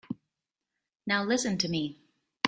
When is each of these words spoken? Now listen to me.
Now 1.05 1.23
listen 1.23 1.59
to 1.59 1.67
me. 1.69 1.99